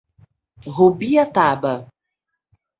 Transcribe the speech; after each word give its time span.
Rubiataba 0.75 1.73